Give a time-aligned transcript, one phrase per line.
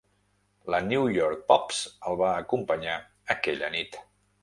[0.75, 2.99] La "New York Pops" el va acompanyar
[3.37, 4.05] aquella nit.